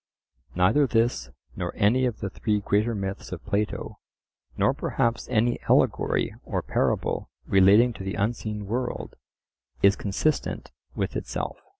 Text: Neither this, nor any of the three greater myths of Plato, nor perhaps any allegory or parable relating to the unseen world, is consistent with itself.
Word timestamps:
Neither 0.55 0.87
this, 0.87 1.29
nor 1.55 1.73
any 1.75 2.07
of 2.07 2.21
the 2.21 2.31
three 2.31 2.59
greater 2.59 2.95
myths 2.95 3.31
of 3.31 3.45
Plato, 3.45 3.99
nor 4.57 4.73
perhaps 4.73 5.27
any 5.29 5.59
allegory 5.69 6.33
or 6.43 6.63
parable 6.63 7.29
relating 7.45 7.93
to 7.93 8.03
the 8.03 8.15
unseen 8.15 8.65
world, 8.65 9.15
is 9.83 9.95
consistent 9.95 10.71
with 10.95 11.15
itself. 11.15 11.59